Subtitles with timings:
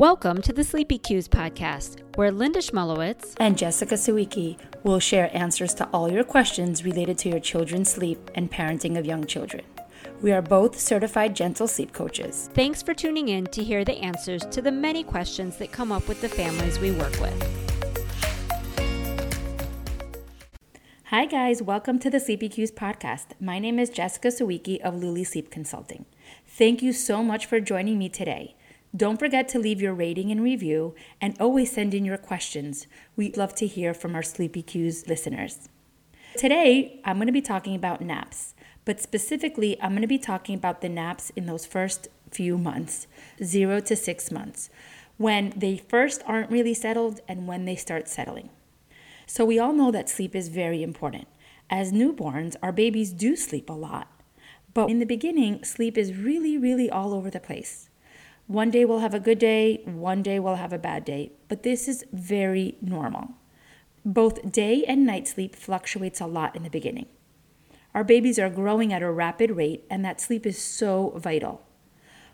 [0.00, 5.74] Welcome to the Sleepy Cues podcast, where Linda Schmulowitz and Jessica Sawicki will share answers
[5.74, 9.62] to all your questions related to your children's sleep and parenting of young children.
[10.22, 12.48] We are both certified gentle sleep coaches.
[12.54, 16.08] Thanks for tuning in to hear the answers to the many questions that come up
[16.08, 17.68] with the families we work with.
[21.08, 21.60] Hi, guys.
[21.60, 23.38] Welcome to the Sleepy Cues podcast.
[23.38, 26.06] My name is Jessica Sawicki of Luli Sleep Consulting.
[26.46, 28.54] Thank you so much for joining me today.
[28.96, 32.88] Don't forget to leave your rating and review and always send in your questions.
[33.14, 35.68] We'd love to hear from our Sleepy Cues listeners.
[36.36, 40.56] Today, I'm going to be talking about naps, but specifically, I'm going to be talking
[40.56, 43.06] about the naps in those first few months,
[43.42, 44.70] zero to six months,
[45.18, 48.50] when they first aren't really settled and when they start settling.
[49.24, 51.28] So, we all know that sleep is very important.
[51.68, 54.10] As newborns, our babies do sleep a lot.
[54.74, 57.89] But in the beginning, sleep is really, really all over the place.
[58.50, 61.62] One day we'll have a good day, one day we'll have a bad day, but
[61.62, 63.34] this is very normal.
[64.04, 67.06] Both day and night sleep fluctuates a lot in the beginning.
[67.94, 71.62] Our babies are growing at a rapid rate, and that sleep is so vital.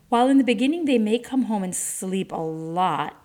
[0.09, 3.23] While in the beginning they may come home and sleep a lot,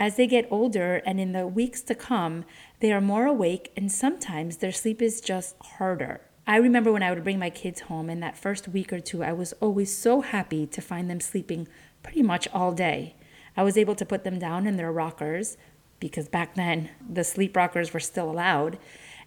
[0.00, 2.44] as they get older and in the weeks to come,
[2.80, 6.22] they are more awake and sometimes their sleep is just harder.
[6.46, 9.22] I remember when I would bring my kids home, in that first week or two,
[9.22, 11.68] I was always so happy to find them sleeping
[12.02, 13.14] pretty much all day.
[13.56, 15.56] I was able to put them down in their rockers
[16.00, 18.78] because back then the sleep rockers were still allowed.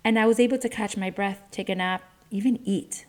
[0.03, 3.05] And I was able to catch my breath, take a nap, even eat.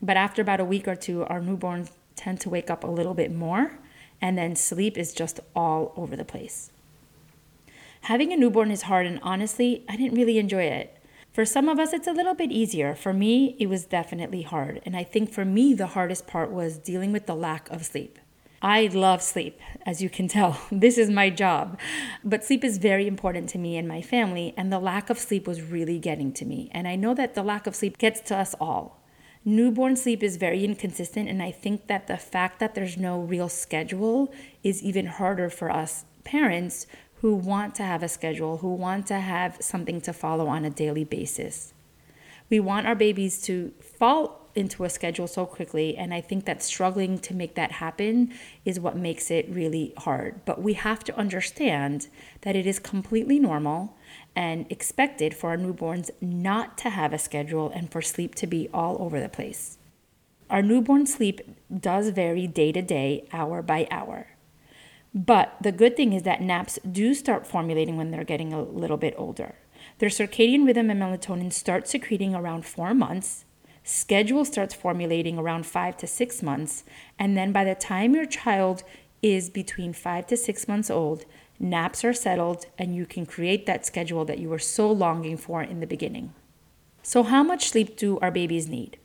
[0.00, 3.14] But after about a week or two, our newborns tend to wake up a little
[3.14, 3.78] bit more,
[4.20, 6.70] and then sleep is just all over the place.
[8.02, 10.98] Having a newborn is hard, and honestly, I didn't really enjoy it.
[11.32, 12.94] For some of us, it's a little bit easier.
[12.94, 14.82] For me, it was definitely hard.
[14.84, 18.18] And I think for me, the hardest part was dealing with the lack of sleep.
[18.60, 20.60] I love sleep, as you can tell.
[20.70, 21.80] This is my job.
[22.22, 25.48] But sleep is very important to me and my family, and the lack of sleep
[25.48, 26.70] was really getting to me.
[26.72, 29.02] And I know that the lack of sleep gets to us all.
[29.42, 33.48] Newborn sleep is very inconsistent, and I think that the fact that there's no real
[33.48, 36.86] schedule is even harder for us parents
[37.22, 40.70] who want to have a schedule, who want to have something to follow on a
[40.70, 41.72] daily basis.
[42.50, 45.96] We want our babies to fall into a schedule so quickly.
[45.96, 48.32] And I think that struggling to make that happen
[48.64, 50.44] is what makes it really hard.
[50.44, 52.08] But we have to understand
[52.42, 53.96] that it is completely normal
[54.34, 58.68] and expected for our newborns not to have a schedule and for sleep to be
[58.74, 59.78] all over the place.
[60.50, 61.40] Our newborn sleep
[61.80, 64.31] does vary day to day, hour by hour.
[65.14, 68.96] But the good thing is that naps do start formulating when they're getting a little
[68.96, 69.56] bit older.
[69.98, 73.44] Their circadian rhythm and melatonin start secreting around four months,
[73.84, 76.84] Schedule starts formulating around five to six months,
[77.18, 78.84] and then by the time your child
[79.22, 81.24] is between five to six months old,
[81.58, 85.62] naps are settled, and you can create that schedule that you were so longing for
[85.62, 86.32] in the beginning.
[87.02, 88.98] So, how much sleep do our babies need?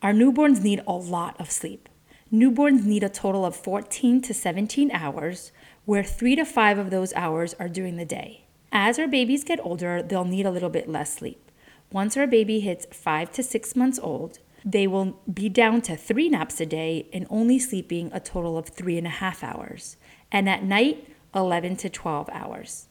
[0.00, 1.88] Our newborns need a lot of sleep.
[2.32, 5.52] Newborns need a total of 14 to 17 hours,
[5.84, 8.46] where three to five of those hours are during the day.
[8.72, 11.50] As our babies get older, they'll need a little bit less sleep.
[11.90, 16.30] Once our baby hits five to six months old, they will be down to three
[16.30, 19.98] naps a day and only sleeping a total of three and a half hours.
[20.30, 22.88] And at night, 11 to 12 hours.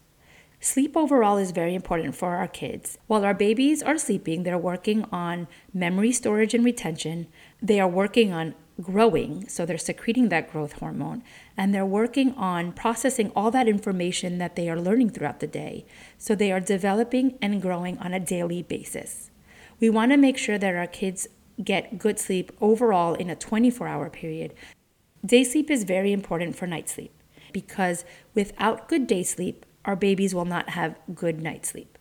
[0.59, 3.00] Sleep overall is very important for our kids.
[3.08, 7.25] While our babies are sleeping, they're working on memory storage and retention.
[7.59, 11.23] They are working on growing, so they're secreting that growth hormone,
[11.55, 15.85] and they're working on processing all that information that they are learning throughout the day.
[16.17, 19.31] So they are developing and growing on a daily basis.
[19.79, 21.27] We want to make sure that our kids
[21.63, 24.53] get good sleep overall in a 24 hour period.
[25.25, 27.11] Day sleep is very important for night sleep
[27.51, 31.97] because without good day sleep, our babies will not have good night sleep.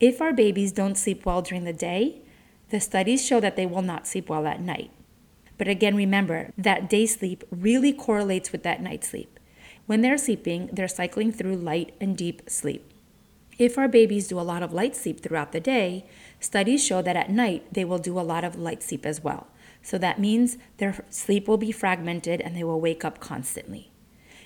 [0.00, 2.22] If our babies don't sleep well during the day,
[2.70, 4.90] the studies show that they will not sleep well at night.
[5.58, 9.38] But again, remember that day sleep really correlates with that night sleep.
[9.86, 12.92] When they're sleeping, they're cycling through light and deep sleep.
[13.58, 16.06] If our babies do a lot of light sleep throughout the day,
[16.40, 19.46] studies show that at night they will do a lot of light sleep as well.
[19.82, 23.90] So that means their sleep will be fragmented and they will wake up constantly.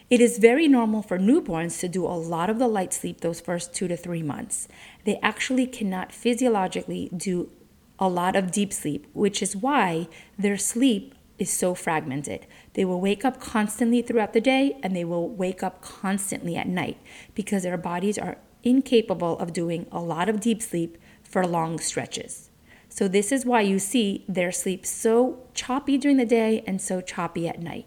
[0.09, 3.41] It is very normal for newborns to do a lot of the light sleep those
[3.41, 4.69] first two to three months.
[5.05, 7.51] They actually cannot physiologically do
[7.99, 10.09] a lot of deep sleep, which is why
[10.39, 12.47] their sleep is so fragmented.
[12.75, 16.69] They will wake up constantly throughout the day and they will wake up constantly at
[16.69, 16.99] night
[17.35, 22.51] because their bodies are incapable of doing a lot of deep sleep for long stretches.
[22.89, 27.01] So, this is why you see their sleep so choppy during the day and so
[27.01, 27.87] choppy at night.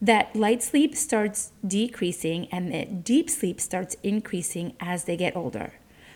[0.00, 5.72] that light sleep starts decreasing and that deep sleep starts increasing as they get older.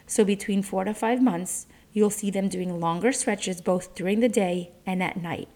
[0.06, 4.28] So, between four to five months, you'll see them doing longer stretches both during the
[4.28, 5.48] day and at night.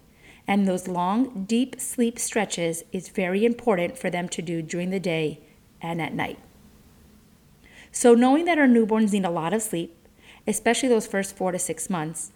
[0.47, 4.99] And those long, deep sleep stretches is very important for them to do during the
[4.99, 5.41] day
[5.81, 6.39] and at night.
[7.91, 9.95] So, knowing that our newborns need a lot of sleep,
[10.45, 12.31] especially those first four to six months,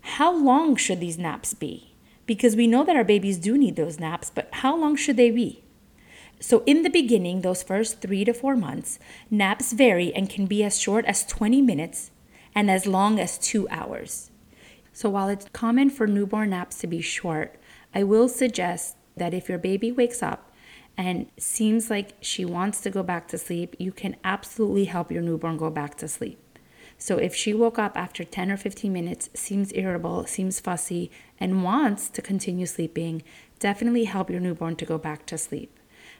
[0.00, 1.94] how long should these naps be?
[2.26, 5.30] because we know that our babies do need those naps, but how long should they
[5.30, 5.62] be?
[6.40, 8.98] So, in the beginning, those first three to four months,
[9.30, 12.10] naps vary and can be as short as 20 minutes
[12.54, 14.30] and as long as two hours.
[14.92, 17.56] So, while it's common for newborn naps to be short,
[17.94, 20.52] I will suggest that if your baby wakes up
[20.96, 25.22] and seems like she wants to go back to sleep, you can absolutely help your
[25.22, 26.38] newborn go back to sleep.
[26.96, 31.10] So if she woke up after 10 or 15 minutes, seems irritable, seems fussy,
[31.40, 33.22] and wants to continue sleeping,
[33.58, 35.76] definitely help your newborn to go back to sleep.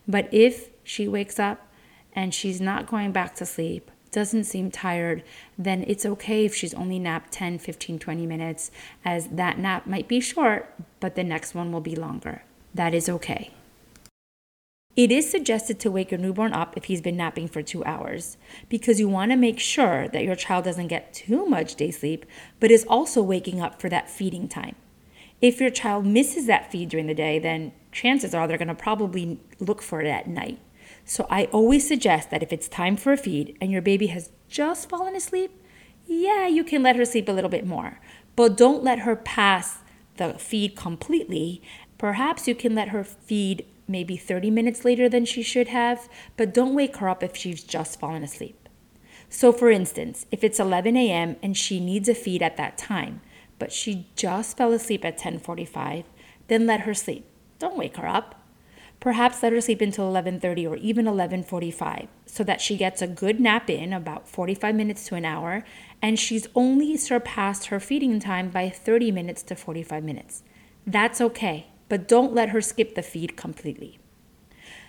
[0.06, 1.68] But if she wakes up
[2.12, 5.22] and she's not going back to sleep, doesn't seem tired,
[5.58, 8.70] then it's okay if she's only napped 10, 15, 20 minutes,
[9.04, 12.44] as that nap might be short, but the next one will be longer.
[12.72, 13.50] That is okay.
[14.96, 18.36] It is suggested to wake your newborn up if he's been napping for two hours
[18.68, 22.24] because you want to make sure that your child doesn't get too much day sleep,
[22.60, 24.76] but is also waking up for that feeding time.
[25.40, 28.74] If your child misses that feed during the day, then chances are they're going to
[28.74, 30.60] probably look for it at night.
[31.04, 34.30] So I always suggest that if it's time for a feed and your baby has
[34.48, 35.60] just fallen asleep,
[36.06, 38.00] yeah, you can let her sleep a little bit more,
[38.36, 39.78] but don't let her pass
[40.16, 41.62] the feed completely.
[41.98, 46.54] Perhaps you can let her feed maybe 30 minutes later than she should have, but
[46.54, 48.68] don't wake her up if she's just fallen asleep.
[49.28, 51.36] So, for instance, if it's 11 a.m.
[51.42, 53.20] and she needs a feed at that time,
[53.58, 56.04] but she just fell asleep at 10:45,
[56.48, 57.26] then let her sleep.
[57.58, 58.43] Don't wake her up.
[59.04, 63.38] Perhaps let her sleep until 11:30 or even 11:45 so that she gets a good
[63.38, 65.62] nap in about 45 minutes to an hour
[66.00, 70.42] and she's only surpassed her feeding time by 30 minutes to 45 minutes.
[70.86, 73.98] That's okay but don't let her skip the feed completely.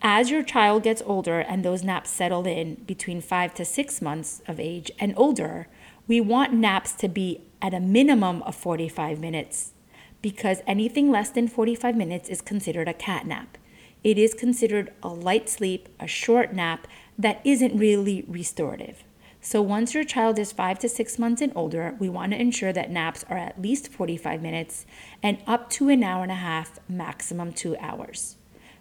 [0.01, 4.41] As your child gets older and those naps settle in between five to six months
[4.47, 5.67] of age and older,
[6.07, 9.73] we want naps to be at a minimum of 45 minutes
[10.21, 13.57] because anything less than 45 minutes is considered a cat nap.
[14.05, 16.87] It is considered a light sleep, a short nap
[17.17, 19.03] that isn't really restorative.
[19.41, 22.71] So once your child is five to six months and older, we want to ensure
[22.71, 24.85] that naps are at least 45 minutes
[25.23, 28.35] and up to an hour and a half, maximum two hours.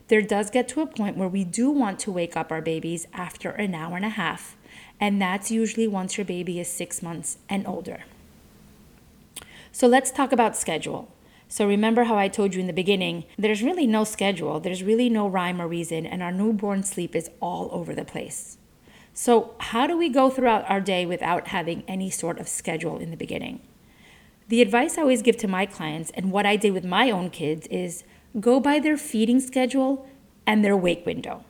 [0.08, 3.06] There does get to a point where we do want to wake up our babies
[3.14, 4.58] after an hour and a half,
[5.00, 8.04] and that's usually once your baby is six months and older.
[9.72, 11.13] So let's talk about schedule.
[11.54, 15.08] So remember how I told you in the beginning, there's really no schedule, there's really
[15.08, 18.58] no rhyme or reason, and our newborn sleep is all over the place.
[19.12, 23.12] So, how do we go throughout our day without having any sort of schedule in
[23.12, 23.60] the beginning?
[24.48, 27.30] The advice I always give to my clients and what I did with my own
[27.30, 28.02] kids is
[28.40, 30.08] go by their feeding schedule
[30.48, 31.44] and their wake window.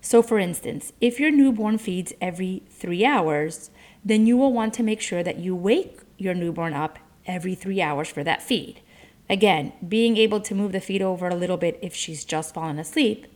[0.00, 3.68] So, for instance, if your newborn feeds every three hours,
[4.02, 7.82] then you will want to make sure that you wake your newborn up every three
[7.82, 8.80] hours for that feed.
[9.30, 12.78] Again, being able to move the feet over a little bit if she's just fallen
[12.78, 13.26] asleep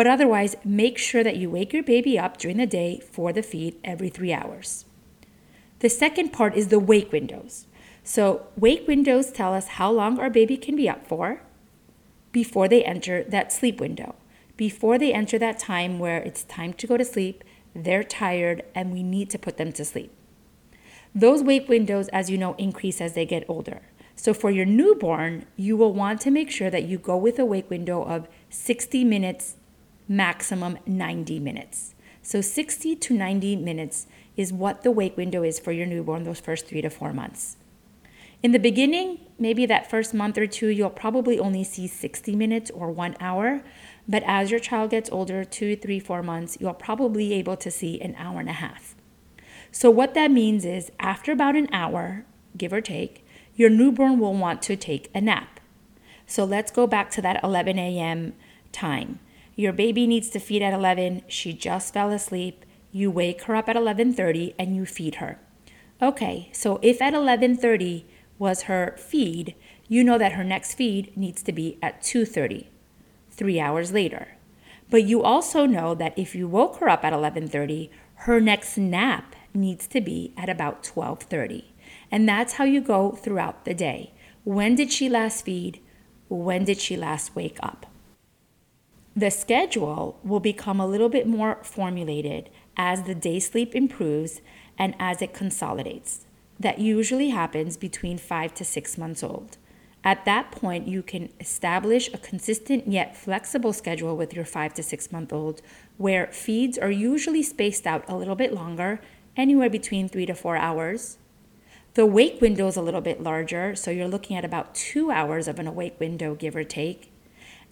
[0.00, 3.42] but otherwise, make sure that you wake your baby up during the day for the
[3.42, 4.86] feed every three hours.
[5.80, 7.66] The second part is the wake windows.
[8.02, 11.42] So, wake windows tell us how long our baby can be up for
[12.32, 14.14] before they enter that sleep window,
[14.56, 17.44] before they enter that time where it's time to go to sleep,
[17.74, 20.12] they're tired, and we need to put them to sleep.
[21.14, 23.82] Those wake windows, as you know, increase as they get older.
[24.20, 27.44] So, for your newborn, you will want to make sure that you go with a
[27.46, 29.56] wake window of 60 minutes
[30.10, 31.94] maximum 90 minutes.
[32.20, 36.38] So 60 to 90 minutes is what the wake window is for your newborn those
[36.38, 37.56] first three to four months.
[38.42, 42.70] In the beginning, maybe that first month or two, you'll probably only see 60 minutes
[42.70, 43.62] or one hour.
[44.06, 47.70] But as your child gets older, two, three, four months, you'll probably be able to
[47.70, 48.94] see an hour and a half.
[49.72, 53.24] So, what that means is after about an hour, give or take,
[53.60, 55.60] your newborn will want to take a nap.
[56.26, 58.32] So, let's go back to that 11 a.m.
[58.72, 59.18] time.
[59.54, 61.24] Your baby needs to feed at 11.
[61.28, 62.64] She just fell asleep.
[62.90, 65.38] You wake her up at 11:30 and you feed her.
[66.00, 68.04] Okay, so if at 11:30
[68.38, 69.54] was her feed,
[69.88, 72.68] you know that her next feed needs to be at 2:30,
[73.30, 74.38] 3 hours later.
[74.88, 77.90] But you also know that if you woke her up at 11:30,
[78.24, 81.64] her next nap needs to be at about 12:30.
[82.10, 84.12] And that's how you go throughout the day.
[84.44, 85.80] When did she last feed?
[86.28, 87.86] When did she last wake up?
[89.16, 94.40] The schedule will become a little bit more formulated as the day sleep improves
[94.78, 96.24] and as it consolidates.
[96.58, 99.56] That usually happens between five to six months old.
[100.02, 104.82] At that point, you can establish a consistent yet flexible schedule with your five to
[104.82, 105.60] six month old
[105.98, 109.00] where feeds are usually spaced out a little bit longer,
[109.36, 111.18] anywhere between three to four hours.
[111.94, 115.48] The wake window is a little bit larger, so you're looking at about two hours
[115.48, 117.12] of an awake window, give or take.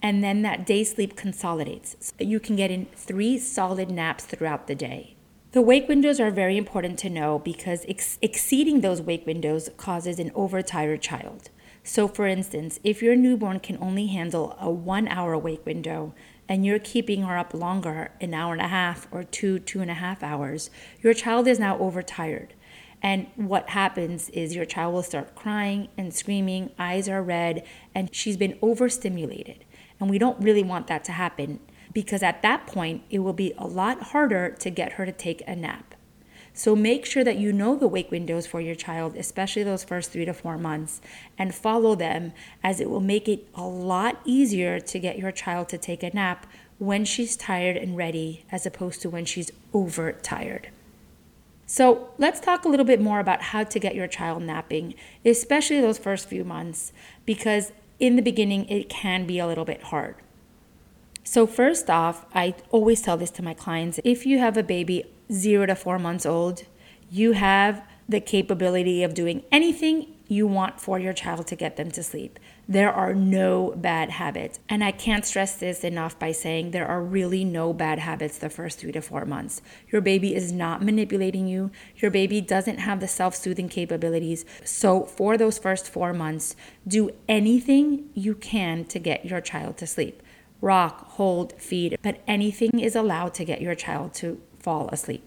[0.01, 1.95] And then that day sleep consolidates.
[2.01, 5.15] So you can get in three solid naps throughout the day.
[5.53, 10.19] The wake windows are very important to know because ex- exceeding those wake windows causes
[10.19, 11.49] an overtired child.
[11.81, 16.13] So, for instance, if your newborn can only handle a one hour wake window
[16.47, 19.89] and you're keeping her up longer, an hour and a half or two, two and
[19.89, 20.69] a half hours,
[21.01, 22.53] your child is now overtired.
[23.01, 27.65] And what happens is your child will start crying and screaming, eyes are red,
[27.95, 29.63] and she's been overstimulated.
[29.99, 31.59] And we don't really want that to happen
[31.93, 35.41] because at that point, it will be a lot harder to get her to take
[35.47, 35.95] a nap.
[36.53, 40.11] So make sure that you know the wake windows for your child, especially those first
[40.11, 40.99] three to four months,
[41.37, 45.69] and follow them as it will make it a lot easier to get your child
[45.69, 46.45] to take a nap
[46.77, 50.69] when she's tired and ready as opposed to when she's overtired.
[51.71, 55.79] So let's talk a little bit more about how to get your child napping, especially
[55.79, 56.91] those first few months,
[57.27, 60.15] because in the beginning it can be a little bit hard.
[61.23, 65.03] So, first off, I always tell this to my clients if you have a baby
[65.31, 66.63] zero to four months old,
[67.11, 71.91] you have the capability of doing anything you want for your child to get them
[71.91, 72.39] to sleep.
[72.69, 74.59] There are no bad habits.
[74.69, 78.47] And I can't stress this enough by saying there are really no bad habits the
[78.47, 79.63] first three to four months.
[79.91, 84.45] Your baby is not manipulating you, your baby doesn't have the self soothing capabilities.
[84.63, 86.55] So, for those first four months,
[86.87, 90.21] do anything you can to get your child to sleep.
[90.61, 95.23] Rock, hold, feed, but anything is allowed to get your child to fall asleep.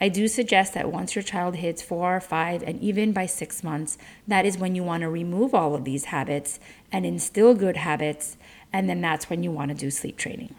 [0.00, 3.64] I do suggest that once your child hits four, or five, and even by six
[3.64, 6.60] months, that is when you want to remove all of these habits
[6.92, 8.36] and instill good habits,
[8.72, 10.54] and then that's when you want to do sleep training.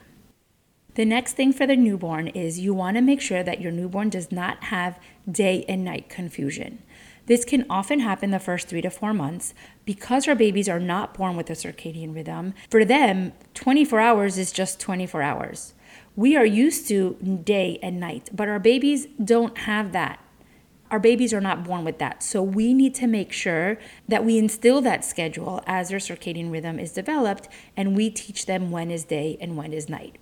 [0.96, 4.10] The next thing for the newborn is you want to make sure that your newborn
[4.10, 5.00] does not have
[5.32, 6.84] day and night confusion.
[7.28, 9.54] This can often happen the first three to four months
[9.86, 12.56] because our babies are not born with a circadian rhythm.
[12.70, 15.74] For them, 24 hours is just 24 hours.
[16.16, 20.20] We are used to day and night, but our babies don't have that.
[20.92, 22.24] Our babies are not born with that.
[22.24, 26.80] So we need to make sure that we instill that schedule as their circadian rhythm
[26.80, 27.48] is developed
[27.78, 30.18] and we teach them when is day and when is night.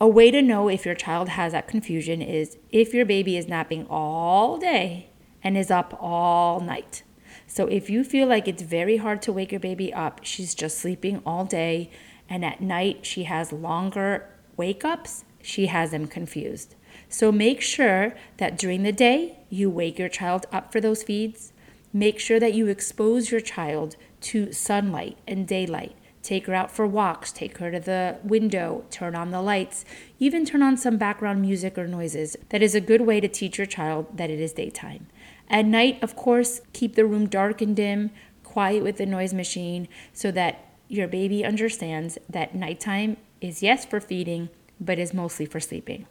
[0.00, 3.46] A way to know if your child has that confusion is if your baby is
[3.46, 5.10] napping all day
[5.42, 7.02] and is up all night.
[7.46, 10.78] So if you feel like it's very hard to wake your baby up, she's just
[10.78, 11.90] sleeping all day,
[12.28, 16.74] and at night she has longer wake ups, she has them confused.
[17.08, 21.52] So make sure that during the day you wake your child up for those feeds.
[21.92, 25.96] Make sure that you expose your child to sunlight and daylight.
[26.22, 29.84] Take her out for walks, take her to the window, turn on the lights,
[30.18, 32.34] even turn on some background music or noises.
[32.48, 35.06] That is a good way to teach your child that it is daytime.
[35.50, 38.10] At night, of course, keep the room dark and dim,
[38.42, 44.00] quiet with the noise machine so that your baby understands that nighttime is yes for
[44.00, 44.48] feeding,
[44.80, 46.06] but is mostly for sleeping.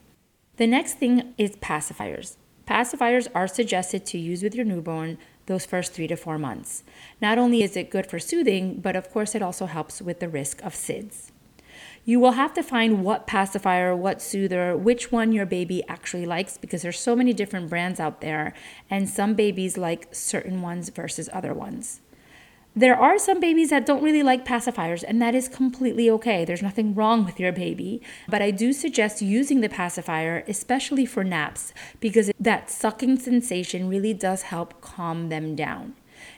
[0.58, 2.38] The next thing is pacifiers.
[2.68, 6.84] Pacifiers are suggested to use with your newborn those first three to four months.
[7.20, 10.30] Not only is it good for soothing, but of course it also helps with the
[10.30, 11.32] risk of SIDS.
[12.06, 16.58] You will have to find what pacifier, what soother, which one your baby actually likes
[16.58, 18.53] because there's so many different brands out there
[18.89, 22.01] and some babies like certain ones versus other ones.
[22.75, 26.44] There are some babies that don't really like pacifiers, and that is completely okay.
[26.44, 28.01] There's nothing wrong with your baby.
[28.27, 34.15] But I do suggest using the pacifier, especially for naps, because that sucking sensation really
[34.15, 35.94] does help calm them down.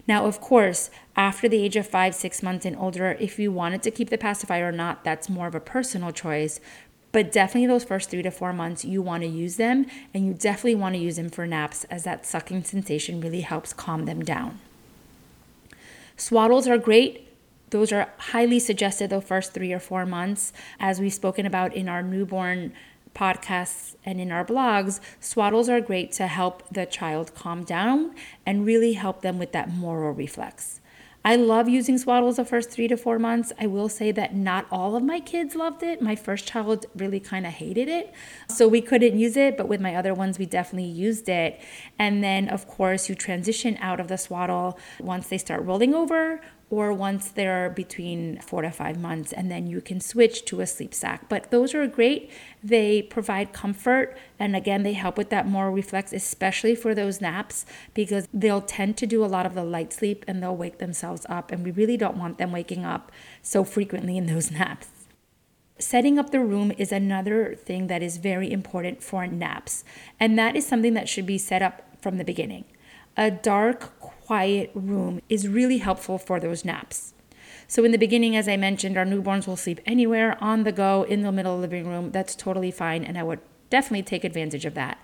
[0.08, 3.82] Now, of course, after the age of five, six months and older, if you wanted
[3.84, 6.60] to keep the pacifier or not, that's more of a personal choice.
[7.13, 10.34] But definitely those first three to four months, you want to use them, and you
[10.34, 14.22] definitely want to use them for naps as that sucking sensation really helps calm them
[14.22, 14.60] down.
[16.17, 17.27] Swaddles are great.
[17.72, 20.53] Those are highly suggested the first three or four months.
[20.79, 22.74] As we've spoken about in our newborn
[23.13, 28.13] podcasts and in our blogs, swaddles are great to help the child calm down
[28.45, 30.81] and really help them with that Moro reflex.
[31.27, 33.51] I love using swaddles the first three to four months.
[33.60, 36.00] I will say that not all of my kids loved it.
[36.00, 38.13] My first child really kind of hated it.
[38.48, 41.60] So we couldn't use it, but with my other ones, we definitely used it.
[41.98, 46.41] And then, of course, you transition out of the swaddle once they start rolling over
[46.69, 50.67] or once they're between four to five months, and then you can switch to a
[50.67, 51.29] sleep sack.
[51.29, 52.31] But those are great.
[52.63, 57.65] They provide comfort, and again, they help with that Moro reflex, especially for those naps,
[57.93, 61.25] because they'll tend to do a lot of the light sleep and they'll wake themselves
[61.29, 63.12] up, and we really don't want them waking up
[63.43, 64.88] so frequently in those naps.
[65.77, 69.84] Setting up the room is another thing that is very important for naps,
[70.19, 72.65] and that is something that should be set up from the beginning.
[73.17, 73.91] A dark,
[74.25, 77.13] quiet room is really helpful for those naps.
[77.67, 81.03] So, in the beginning, as I mentioned, our newborns will sleep anywhere on the go
[81.03, 82.12] in the middle of the living room.
[82.12, 83.39] That's totally fine, and I would
[83.70, 84.98] definitely take advantage of that.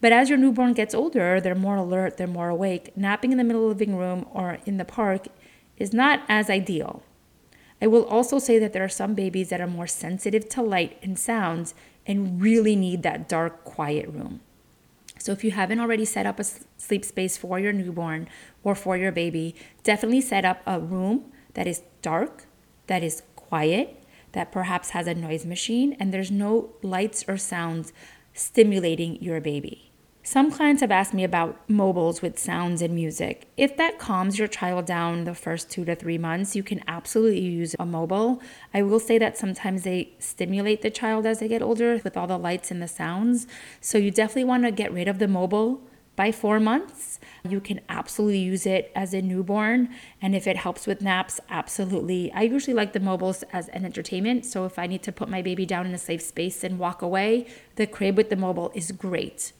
[0.00, 2.96] But as your newborn gets older, they're more alert, they're more awake.
[2.96, 5.28] Napping in the middle of the living room or in the park
[5.76, 7.02] is not as ideal.
[7.80, 10.98] I will also say that there are some babies that are more sensitive to light
[11.02, 11.74] and sounds
[12.06, 14.40] and really need that dark, quiet room.
[15.22, 18.28] So, if you haven't already set up a sleep space for your newborn
[18.64, 22.46] or for your baby, definitely set up a room that is dark,
[22.88, 24.02] that is quiet,
[24.32, 27.92] that perhaps has a noise machine, and there's no lights or sounds
[28.34, 29.91] stimulating your baby.
[30.24, 33.48] Some clients have asked me about mobiles with sounds and music.
[33.56, 37.40] If that calms your child down the first two to three months, you can absolutely
[37.40, 38.40] use a mobile.
[38.72, 42.28] I will say that sometimes they stimulate the child as they get older with all
[42.28, 43.48] the lights and the sounds.
[43.80, 45.82] So you definitely want to get rid of the mobile
[46.14, 47.18] by four months.
[47.48, 49.88] You can absolutely use it as a newborn.
[50.20, 52.30] And if it helps with naps, absolutely.
[52.32, 54.46] I usually like the mobiles as an entertainment.
[54.46, 57.02] So if I need to put my baby down in a safe space and walk
[57.02, 59.52] away, the crib with the mobile is great.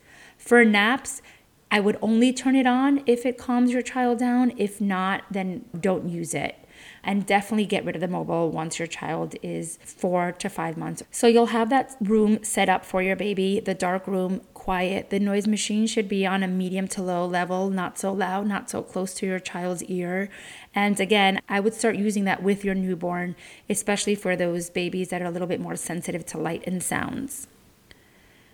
[0.42, 1.22] For naps,
[1.70, 4.52] I would only turn it on if it calms your child down.
[4.56, 6.56] If not, then don't use it.
[7.04, 11.04] And definitely get rid of the mobile once your child is four to five months.
[11.12, 15.10] So you'll have that room set up for your baby, the dark room, quiet.
[15.10, 18.68] The noise machine should be on a medium to low level, not so loud, not
[18.68, 20.28] so close to your child's ear.
[20.74, 23.36] And again, I would start using that with your newborn,
[23.70, 27.46] especially for those babies that are a little bit more sensitive to light and sounds.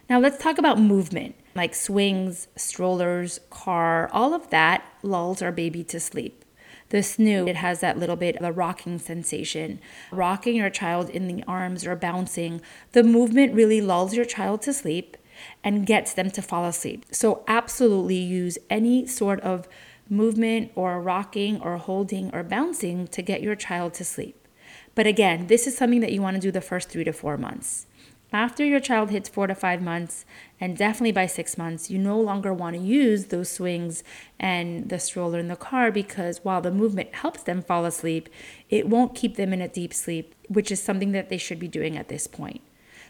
[0.09, 5.85] Now let's talk about movement, like swings, strollers, car, all of that lulls our baby
[5.85, 6.45] to sleep.
[6.91, 9.81] The snoo, it has that little bit of a rocking sensation.
[10.11, 14.73] Rocking your child in the arms or bouncing, the movement really lulls your child to
[14.73, 15.17] sleep
[15.63, 17.05] and gets them to fall asleep.
[17.11, 19.69] So, absolutely use any sort of
[20.09, 24.49] movement or rocking or holding or bouncing to get your child to sleep.
[24.95, 27.37] But again, this is something that you want to do the first three to four
[27.37, 27.87] months.
[28.33, 30.27] After your child hits four to five months,
[30.61, 34.05] and definitely by six months, you no longer want to use those swings
[34.39, 38.29] and the stroller in the car because while the movement helps them fall asleep,
[38.69, 41.69] it won't keep them in a deep sleep, which is something that they should be
[41.69, 42.61] doing at this point.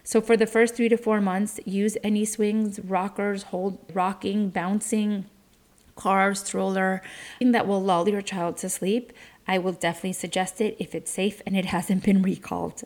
[0.04, 5.24] So for the first three to four months, use any swings, rockers, hold, rocking, bouncing,
[5.96, 7.02] car, stroller,
[7.40, 9.12] that will lull your child to sleep.
[9.48, 12.84] I will definitely suggest it if it's safe and it hasn't been recalled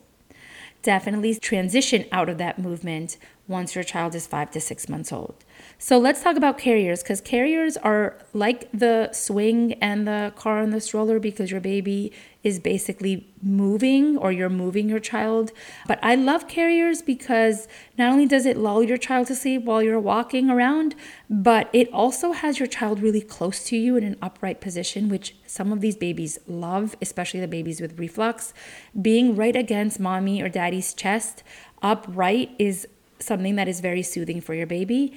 [0.82, 3.16] definitely transition out of that movement
[3.48, 5.44] once your child is five to six months old.
[5.78, 10.72] So let's talk about carriers because carriers are like the swing and the car and
[10.72, 15.52] the stroller because your baby is basically moving or you're moving your child.
[15.86, 19.82] But I love carriers because not only does it lull your child to sleep while
[19.82, 20.94] you're walking around,
[21.28, 25.36] but it also has your child really close to you in an upright position, which
[25.46, 28.54] some of these babies love, especially the babies with reflux.
[29.00, 31.42] Being right against mommy or daddy's chest
[31.82, 32.86] upright is
[33.18, 35.14] something that is very soothing for your baby.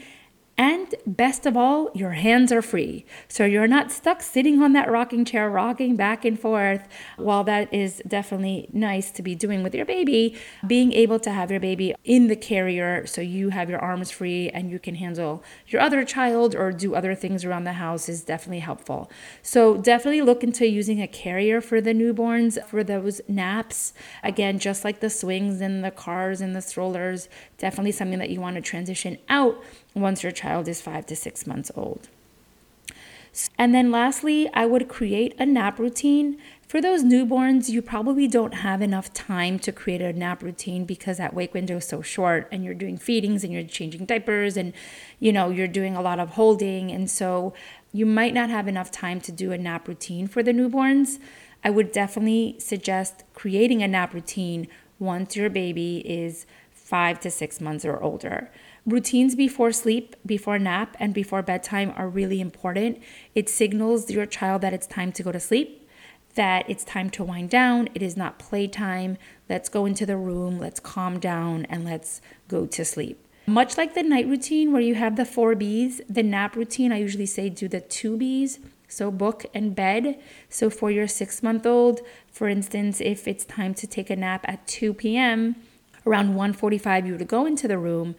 [0.58, 3.06] And best of all, your hands are free.
[3.28, 6.88] So you're not stuck sitting on that rocking chair, rocking back and forth.
[7.18, 11.52] While that is definitely nice to be doing with your baby, being able to have
[11.52, 15.44] your baby in the carrier so you have your arms free and you can handle
[15.68, 19.12] your other child or do other things around the house is definitely helpful.
[19.42, 23.94] So definitely look into using a carrier for the newborns for those naps.
[24.24, 28.40] Again, just like the swings and the cars and the strollers, definitely something that you
[28.40, 29.62] want to transition out
[29.96, 32.10] once your child is five to six months old.
[33.58, 36.38] And then lastly, I would create a nap routine.
[36.68, 41.18] For those newborns, you probably don't have enough time to create a nap routine because
[41.18, 44.74] that wake window is so short and you're doing feedings and you're changing diapers and
[45.20, 47.54] you know, you're doing a lot of holding and so
[47.92, 51.20] you might not have enough time to do a nap routine for the newborns.
[51.64, 57.62] I would definitely suggest creating a nap routine once your baby is 5 to 6
[57.62, 58.50] months or older.
[58.86, 63.02] Routines before sleep, before nap, and before bedtime are really important.
[63.34, 65.90] It signals your child that it's time to go to sleep,
[66.36, 67.90] that it's time to wind down.
[67.96, 69.18] It is not playtime.
[69.50, 73.26] Let's go into the room, let's calm down, and let's go to sleep.
[73.48, 76.98] Much like the night routine where you have the four B's, the nap routine, I
[76.98, 78.60] usually say do the two B's.
[78.88, 80.20] So book and bed.
[80.48, 84.46] So for your six month old, for instance, if it's time to take a nap
[84.48, 85.56] at 2 p.m.,
[86.06, 88.16] around 1:45 you would go into the room,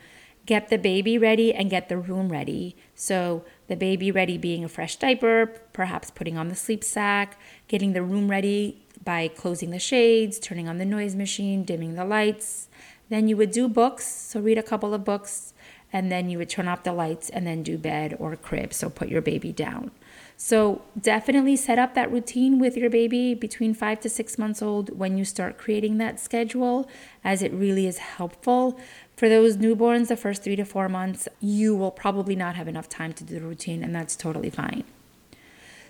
[0.46, 2.76] get the baby ready and get the room ready.
[2.94, 7.92] So the baby ready being a fresh diaper, perhaps putting on the sleep sack, getting
[7.92, 12.68] the room ready by closing the shades, turning on the noise machine, dimming the lights.
[13.08, 15.52] Then you would do books, so read a couple of books,
[15.92, 18.90] and then you would turn off the lights and then do bed or crib, so
[18.90, 19.90] put your baby down.
[20.36, 24.98] So definitely set up that routine with your baby between five to six months old
[24.98, 26.88] when you start creating that schedule,
[27.24, 28.78] as it really is helpful.
[29.16, 32.88] For those newborns, the first three to four months, you will probably not have enough
[32.88, 34.84] time to do the routine, and that's totally fine.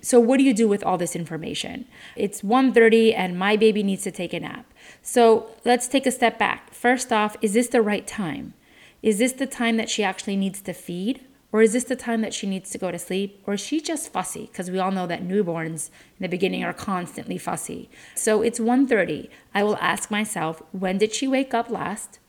[0.01, 1.87] So what do you do with all this information?
[2.15, 4.67] It's 1:30 and my baby needs to take a nap.
[5.03, 6.73] So let's take a step back.
[6.73, 8.55] First off, is this the right time?
[9.03, 11.23] Is this the time that she actually needs to feed?
[11.51, 13.43] Or is this the time that she needs to go to sleep?
[13.47, 14.47] Or is she just fussy?
[14.47, 17.89] Because we all know that newborns in the beginning are constantly fussy.
[18.15, 19.29] So it's 1:30.
[19.53, 22.21] I will ask myself, when did she wake up last?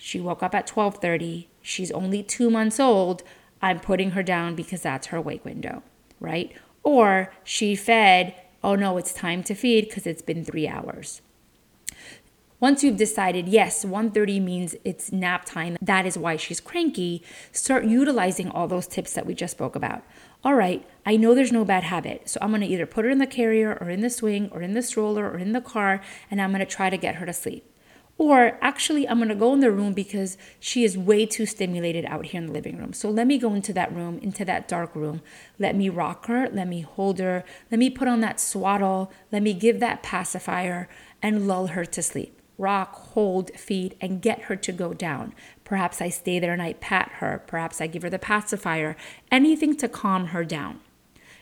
[0.00, 1.48] She woke up at 12:30.
[1.60, 3.24] She's only 2 months old.
[3.60, 5.82] I'm putting her down because that's her wake window,
[6.20, 6.52] right?
[6.84, 11.20] Or she fed, oh no, it's time to feed because it's been 3 hours.
[12.60, 17.84] Once you've decided, yes, 1:30 means it's nap time, that is why she's cranky, start
[17.84, 20.02] utilizing all those tips that we just spoke about.
[20.44, 23.10] All right, I know there's no bad habit, so I'm going to either put her
[23.10, 26.00] in the carrier or in the swing or in the stroller or in the car
[26.30, 27.64] and I'm going to try to get her to sleep.
[28.18, 32.26] Or actually, I'm gonna go in the room because she is way too stimulated out
[32.26, 32.92] here in the living room.
[32.92, 35.22] So let me go into that room, into that dark room.
[35.58, 39.42] Let me rock her, let me hold her, let me put on that swaddle, let
[39.42, 40.88] me give that pacifier
[41.22, 45.32] and lull her to sleep rock, hold, feed, and get her to go down.
[45.64, 47.42] Perhaps I stay there and I pat her.
[47.46, 48.96] Perhaps I give her the pacifier,
[49.30, 50.80] anything to calm her down.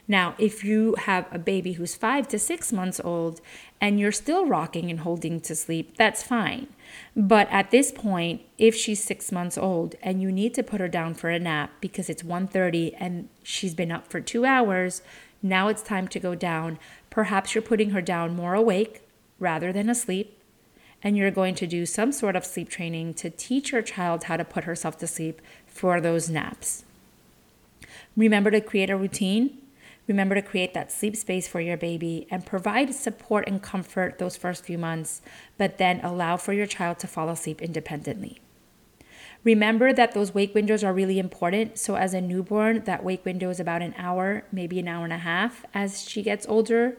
[0.09, 3.41] Now, if you have a baby who's five to six months old
[3.81, 6.69] and you're still rocking and holding to sleep, that's fine.
[7.17, 10.89] But at this point, if she's six months old and you need to put her
[10.89, 15.03] down for a nap because it's 1.30 and she's been up for two hours,
[15.43, 16.79] now it's time to go down.
[17.11, 19.03] Perhaps you're putting her down more awake
[19.41, 20.41] rather than asleep
[21.03, 24.37] and you're going to do some sort of sleep training to teach your child how
[24.37, 26.85] to put herself to sleep for those naps.
[28.17, 29.59] Remember to create a routine.
[30.07, 34.37] Remember to create that sleep space for your baby and provide support and comfort those
[34.37, 35.21] first few months,
[35.59, 38.41] but then allow for your child to fall asleep independently.
[39.43, 41.79] Remember that those wake windows are really important.
[41.79, 45.13] So, as a newborn, that wake window is about an hour, maybe an hour and
[45.13, 45.65] a half.
[45.75, 46.97] As she gets older,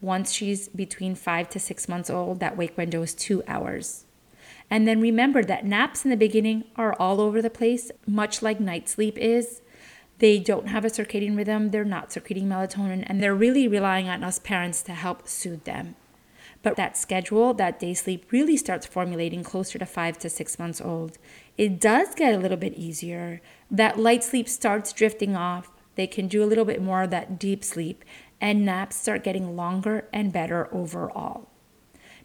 [0.00, 4.04] once she's between five to six months old, that wake window is two hours.
[4.70, 8.58] And then remember that naps in the beginning are all over the place, much like
[8.58, 9.61] night sleep is.
[10.22, 14.22] They don't have a circadian rhythm, they're not secreting melatonin, and they're really relying on
[14.22, 15.96] us parents to help soothe them.
[16.62, 20.80] But that schedule, that day sleep, really starts formulating closer to five to six months
[20.80, 21.18] old.
[21.58, 23.40] It does get a little bit easier.
[23.68, 25.72] That light sleep starts drifting off.
[25.96, 28.04] They can do a little bit more of that deep sleep,
[28.40, 31.48] and naps start getting longer and better overall.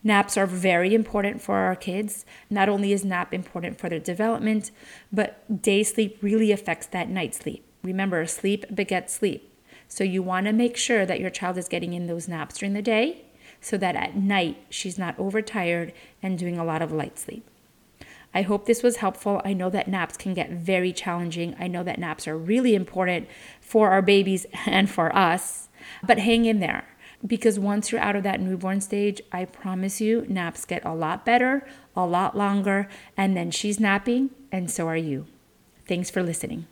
[0.04, 2.28] Naps are very important for our kids.
[2.48, 4.70] Not only is nap important for their development,
[5.12, 7.66] but day sleep really affects that night sleep.
[7.88, 9.50] Remember, sleep begets sleep.
[9.88, 12.73] So you want to make sure that your child is getting in those naps during
[12.73, 13.23] the day
[13.62, 17.47] so that at night she's not overtired and doing a lot of light sleep.
[18.34, 19.41] I hope this was helpful.
[19.45, 21.56] I know that naps can get very challenging.
[21.58, 23.30] I know that naps are really important
[23.62, 25.69] for our babies and for us.
[26.06, 26.84] But hang in there
[27.26, 31.26] because once you're out of that newborn stage, I promise you, naps get a lot
[31.26, 35.26] better, a lot longer, and then she's napping, and so are you.
[35.88, 36.67] Thanks for listening.